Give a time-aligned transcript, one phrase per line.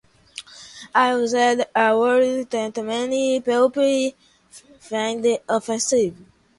[0.95, 4.13] I used a word that many people
[4.79, 6.17] find offensive.